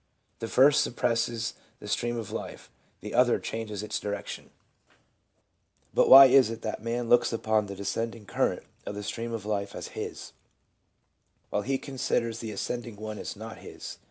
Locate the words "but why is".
5.93-6.49